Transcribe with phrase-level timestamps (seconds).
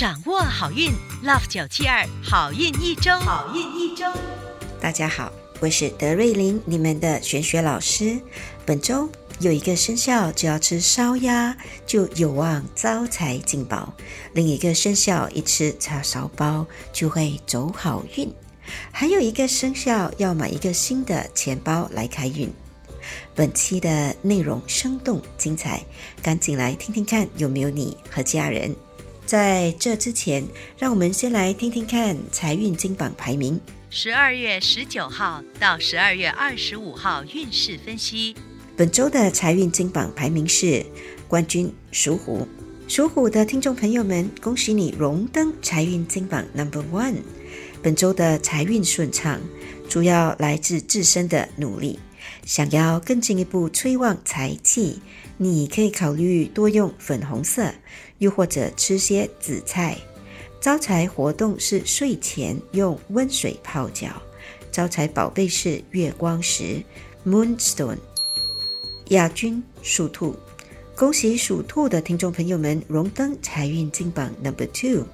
[0.00, 0.90] 掌握好运
[1.22, 4.06] ，Love 九七二好运一周，好运一周。
[4.80, 5.30] 大家好，
[5.60, 8.18] 我是德瑞琳，你们的玄学老师。
[8.64, 9.06] 本周
[9.40, 11.54] 有一个生肖只要吃烧鸭
[11.86, 13.92] 就有望招财进宝，
[14.32, 18.32] 另一个生肖一吃叉烧包就会走好运，
[18.90, 22.50] 还有一个生肖要买一个新的钱包来开运。
[23.34, 25.84] 本期的内容生动精彩，
[26.22, 28.74] 赶紧来听听看有没有你和家人。
[29.30, 30.44] 在这之前，
[30.76, 33.60] 让我们先来听听看财运金榜排名。
[33.88, 38.34] 十二月十九号到十二月二十五号运势分析。
[38.76, 40.84] 本周的财运金榜排名是
[41.28, 42.44] 冠军属虎，
[42.88, 47.18] 属虎的听众朋友们，恭喜你荣登财运金榜 Number One。
[47.80, 49.40] 本周的财运顺畅，
[49.88, 52.00] 主要来自自身的努力。
[52.44, 55.00] 想要更进一步催旺财气，
[55.36, 57.72] 你可以考虑多用粉红色，
[58.18, 59.96] 又或者吃些紫菜。
[60.60, 64.08] 招财活动是睡前用温水泡脚。
[64.70, 66.82] 招财宝贝是月光石
[67.26, 67.98] （Moonstone）。
[69.08, 70.36] 亚军属兔，
[70.94, 75.04] 恭喜属兔的听众朋友们荣登财运金榜 Number Two。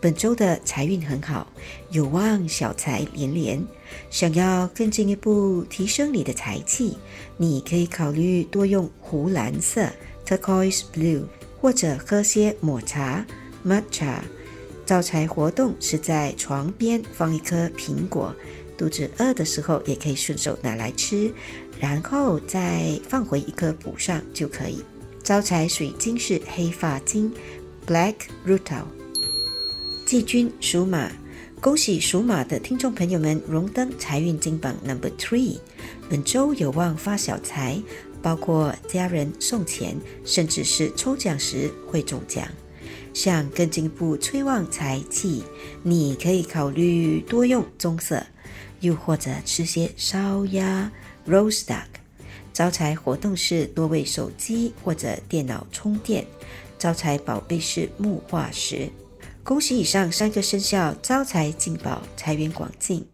[0.00, 1.46] 本周的财运很好，
[1.90, 3.62] 有望小财连连。
[4.08, 6.96] 想要更进一步提升你的财气，
[7.36, 9.86] 你可以考虑多用湖蓝色
[10.24, 11.24] （turquoise blue）
[11.60, 13.26] 或者喝些抹茶
[13.66, 14.20] （matcha）。
[14.86, 18.34] 招财活动是在床边放一颗苹果，
[18.78, 21.30] 肚子饿的时候也可以顺手拿来吃，
[21.78, 24.82] 然后再放回一颗补上就可以。
[25.22, 27.30] 招财水晶是黑发晶
[27.86, 28.14] （black
[28.46, 28.84] rutil）。
[30.10, 31.08] 季军属马，
[31.60, 35.60] 恭喜属马的听众朋友们荣登财运金榜 Number Three。
[36.08, 37.80] 本周有望发小财，
[38.20, 42.44] 包括家人送钱，甚至是抽奖时会中奖。
[43.14, 45.44] 想更进一步催旺财气，
[45.84, 48.20] 你可以考虑多用棕色，
[48.80, 50.90] 又或者吃些烧鸭
[51.24, 51.86] （roast duck）。
[52.52, 56.26] 招财活动是多为手机或者电脑充电。
[56.80, 58.90] 招财宝贝是木化石。
[59.42, 63.04] 恭喜以上三个生肖招财进宝，财源广进。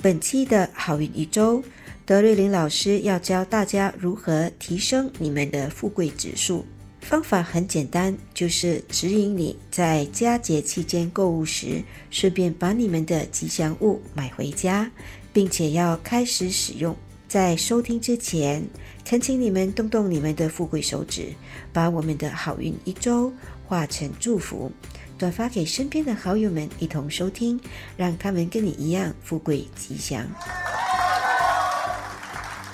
[0.00, 1.62] 本期的好运一周，
[2.06, 6.64] 德瑞琳老师要教大家如何提升你们的富贵指数。
[7.00, 14.90] 方法很简单，就是指引你在佳节期间购物时，顺便把你们的吉祥物买回家，
[15.32, 16.96] 并且要开始使用。
[17.26, 18.64] 在收听之前，
[19.04, 21.34] 恳请你们动动你们的富贵手指，
[21.74, 23.30] 把我们的好运一周
[23.66, 24.72] 化成祝福，
[25.18, 27.60] 转发给身边的好友们一同收听，
[27.98, 30.26] 让他们跟你一样富贵吉祥。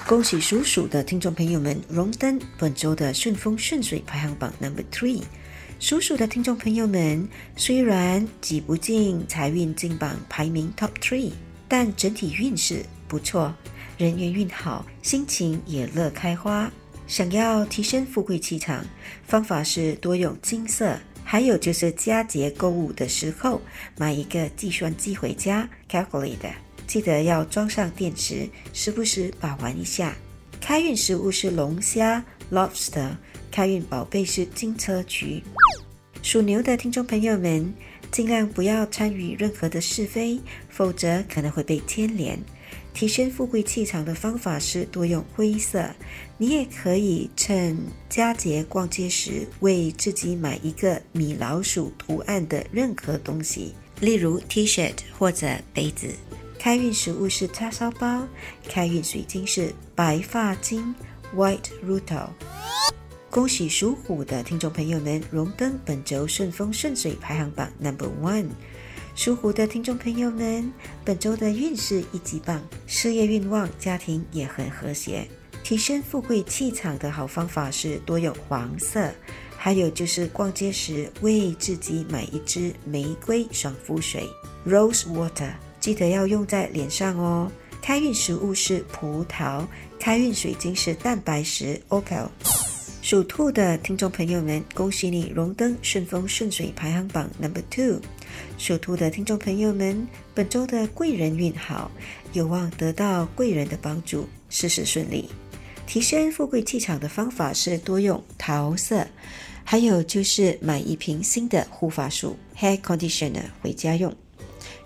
[0.06, 5.22] 恭喜属鼠的听众朋友们荣登本周的顺风顺水排行榜 Number Three。
[5.80, 11.32] 属鼠的听众朋友们虽然挤不进财运进榜排名 Top Three，
[11.66, 13.52] 但整体运势不错。
[14.00, 16.72] 人缘运好，心情也乐开花。
[17.06, 18.82] 想要提升富贵气场，
[19.26, 20.98] 方法是多用金色。
[21.22, 23.60] 还有就是佳节购物的时候，
[23.98, 26.54] 买一个计算机回家 （calculator），
[26.86, 30.16] 记得要装上电池，时不时把玩一下。
[30.62, 33.10] 开运食物是龙虾 （lobster），
[33.50, 35.42] 开运宝贝是金车菊。
[36.22, 37.74] 属牛的听众朋友们，
[38.10, 40.40] 尽量不要参与任何的是非，
[40.70, 42.38] 否则可能会被牵连。
[42.92, 45.88] 提升富贵气场的方法是多用灰色。
[46.36, 47.76] 你也可以趁
[48.08, 56.08] 佳节逛街时，为自己买一个米老鼠图案的任何东西，例如 T 恤或者杯子。
[56.58, 58.26] 开运食物是叉烧包。
[58.68, 60.94] 开运水晶是白发晶
[61.34, 62.28] （White Rutil）。
[63.30, 68.48] 恭喜属虎的听众朋友们荣登本周顺风顺水排行榜 Number One。
[69.14, 70.72] 属虎的听众朋友们，
[71.04, 75.26] 本周的运势一级棒，事业运旺，家庭也很和谐。
[75.62, 79.12] 提升富贵气场的好方法是多用黄色，
[79.56, 84.26] 还有就是逛街时为自己买一支玫瑰爽肤水
[84.66, 87.50] （Rose Water），记得要用在脸上哦。
[87.82, 89.66] 开运食物是葡萄，
[89.98, 92.28] 开运水晶是蛋白石 （Opal）。
[93.02, 98.00] 属兔的听众朋友们，恭喜你荣登顺风顺水排行榜 Number Two。
[98.58, 101.90] 属兔的听众朋友们，本周的贵人运好，
[102.32, 105.28] 有望得到贵人的帮助，事事顺利。
[105.86, 109.04] 提升富贵气场的方法是多用桃色，
[109.64, 114.14] 还有就是买一瓶新的护发素 （Hair Conditioner） 回家用。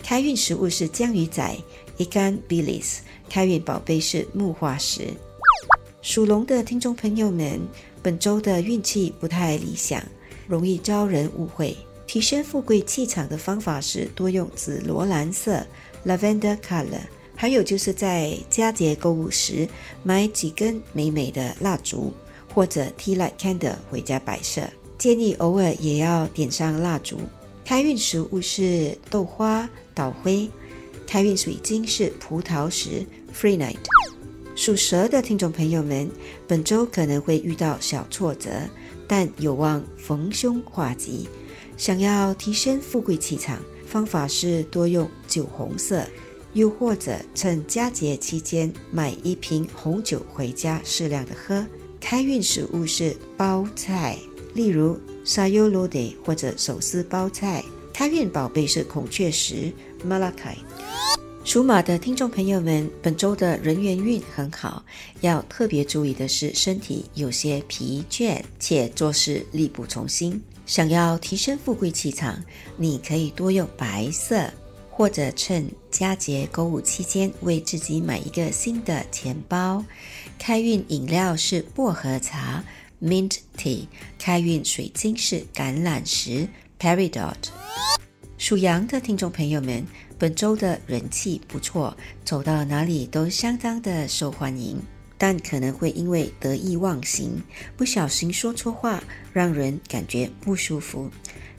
[0.02, 1.56] 开运食物是江鱼仔
[1.98, 2.98] （ikan bilis），
[3.28, 5.08] 开运宝贝是木化石。
[6.00, 7.60] 属龙的听众朋友们，
[8.02, 10.02] 本周的运气不太理想，
[10.46, 11.76] 容易招人误会。
[12.06, 15.66] 提升富贵气场的方法是多用紫罗兰色
[16.06, 17.00] （lavender color）。
[17.36, 19.68] 还有就是在佳节购物时
[20.02, 22.12] 买几根美美的蜡烛，
[22.54, 24.62] 或者 tea light candle 回家摆设。
[24.96, 27.18] 建议偶尔也要点上蜡烛。
[27.64, 30.48] 开运食物是豆花、捣灰。
[31.06, 33.04] 开运水晶是葡萄石
[33.34, 33.76] （free night）。
[34.54, 36.08] 属蛇的听众朋友们，
[36.46, 38.50] 本周可能会遇到小挫折，
[39.06, 41.28] 但有望逢凶化吉。
[41.76, 46.04] 想要提升富贵气场，方法是多用酒红色。
[46.52, 51.66] 又或者趁佳节期间买一瓶红酒回家，适量的喝。
[52.00, 54.16] 开运食物是包菜，
[54.54, 57.64] 例如沙优罗德或者手撕包菜。
[57.92, 59.72] 开运宝贝是孔雀石
[60.06, 60.54] malaki。
[61.44, 64.82] 属马的听众朋友们，本周的人缘运很好，
[65.20, 70.42] 要特别注意的是身体有些疲倦，且做事力不从心。
[70.64, 72.42] 想要提升富贵气场，
[72.78, 74.50] 你可以多用白色。
[74.88, 79.84] 或者趁佳节购物期间为自己买一个新的钱包。
[80.38, 82.64] 开运饮料是薄荷茶
[83.02, 83.88] （Mint Tea），
[84.20, 86.48] 开运水晶是橄榄石
[86.78, 87.34] （Peridot）。
[88.38, 89.84] 属羊的听众朋友们，
[90.18, 94.80] 本周的人气不错，走到哪里都相当的受欢迎，
[95.18, 97.42] 但可能会因为得意忘形，
[97.76, 99.02] 不小心说错话，
[99.32, 101.10] 让人感觉不舒服。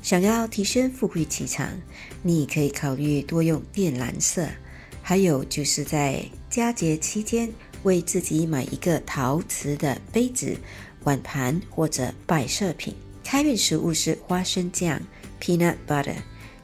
[0.01, 1.69] 想要提升富贵气场，
[2.21, 4.47] 你可以考虑多用靛蓝色。
[5.01, 7.51] 还有就是在佳节期间，
[7.83, 10.57] 为自己买一个陶瓷的杯子、
[11.03, 12.95] 碗盘或者摆设品。
[13.23, 14.99] 开运食物是花生酱
[15.41, 16.15] （peanut butter）。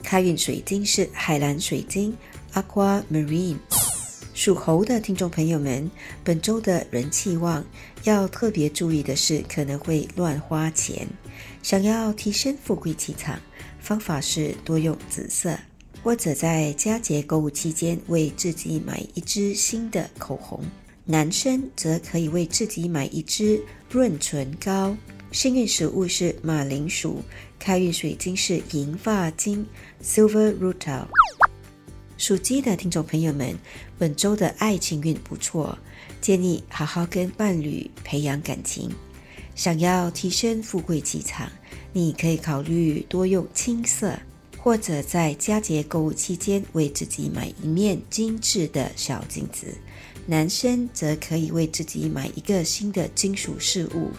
[0.04, 2.16] 开运水晶是海蓝水晶
[2.54, 3.58] （aquamarine）。
[4.34, 5.90] 属猴的听众朋友们，
[6.24, 7.64] 本周的人气旺，
[8.04, 11.08] 要特别注意的是可能会乱花钱。
[11.62, 13.40] 想要提升富贵气场，
[13.80, 15.58] 方法是多用紫色，
[16.02, 20.64] 或者在佳节购物期间为自己买一支新的口红。
[21.06, 24.96] 男生则可以为自己买一支润唇膏。
[25.32, 27.22] 幸运食物是马铃薯，
[27.58, 29.66] 开运水晶是银发晶
[30.04, 31.06] （Silver Rutil）。
[32.18, 33.58] 属鸡的听众朋友们，
[33.98, 35.78] 本周的爱情运不错，
[36.20, 38.92] 建议好好跟伴侣培养感情。
[39.56, 41.52] 想要提升富贵气场，
[41.94, 44.18] 你可以考虑多用青色，
[44.58, 49.68] 或者在佳节购物期间为自己买一面精致的小镜子。
[50.28, 54.12] 男生则可以为自己买一个新的金属饰物，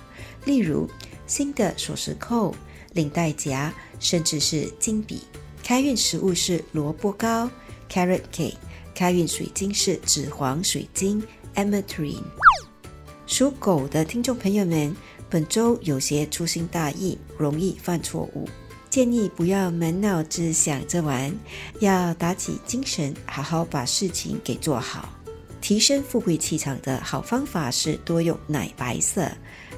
[0.44, 0.90] 例如
[1.28, 2.52] 新的锁匙扣、
[2.92, 5.20] 领带夹，甚至是金笔。
[5.62, 7.48] 开运食物是萝卜糕
[7.88, 8.54] （Carrot Cake），
[8.94, 11.22] 开运水晶是紫黄水晶
[11.54, 12.22] （Ametrine）。
[13.26, 14.94] 属狗的听众朋友们。
[15.30, 18.46] 本周有些粗心大意，容易犯错误，
[18.90, 21.34] 建议不要满脑子想着玩，
[21.80, 25.08] 要打起精神，好好把事情给做好。
[25.62, 29.26] 提升富贵气场的好方法是多用奶白色，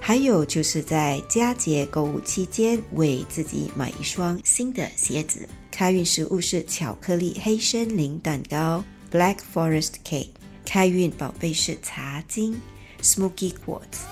[0.00, 5.48] 还有就是在佳节购物期间为自己买一双新的鞋子。
[5.76, 10.28] 开运食物是巧克力黑森林蛋糕 （Black Forest Cake），
[10.64, 12.60] 开运宝贝是茶晶
[13.02, 14.04] （Smoky Quartz）。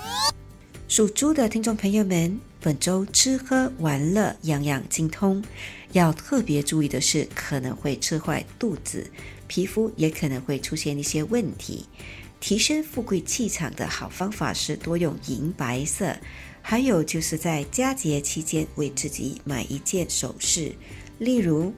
[0.89, 5.41] 属猪的听众朋友们，本周吃喝玩乐样样精通，
[5.93, 9.09] 要特别注意的是，可能会吃坏肚子，
[9.47, 11.87] 皮肤也可能会出现一些问题。
[12.41, 16.17] 提升富贵气场的好方法是多用银白色，
[16.61, 20.73] 还有就是在佳节期间为自己买一件首饰，
[21.23, 21.73] 例如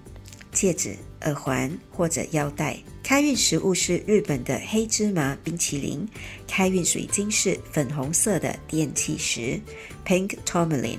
[0.52, 2.78] 戒指、耳环或者腰带。
[3.02, 6.08] 开运食物是日本的黑芝麻冰淇淋，
[6.48, 9.60] 开运水晶是粉红色的电气石
[10.06, 10.96] （Pink Tourmaline）。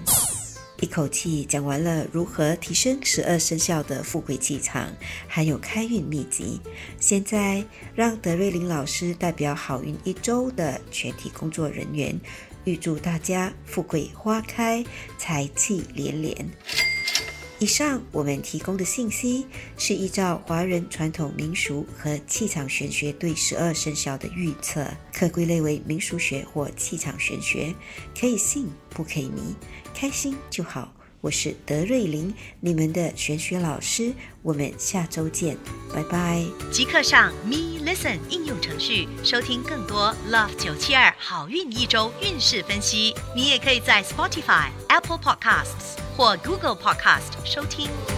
[0.80, 4.94] 一口气讲完了如何提升十二生肖的富贵气场，
[5.28, 6.62] 还有开运秘籍。
[7.00, 7.64] 现在
[7.96, 12.16] 让德瑞琳老师代表好运一周的全体工作人员，
[12.66, 14.86] 预祝大家富贵花开，
[15.18, 16.48] 财气连连。
[17.66, 27.74] 以上我们提供的信息是依照华人传统民俗和气场玄学对十二生肖的预测，可归类为民俗学或气场玄学，
[28.16, 29.56] 可以信不可以迷，
[29.96, 30.94] 开心就好。
[31.22, 35.58] 我是德瑞琳，你们的玄学老师，我们下周见，
[35.92, 36.46] 拜拜。
[36.72, 46.05] 即刻上 Me Listen 应用程序收听更多 Love 九七二好运一周运势分析，你也可以在 Spotify、Apple Podcasts。
[46.16, 48.15] 或 Google Podcast 收听。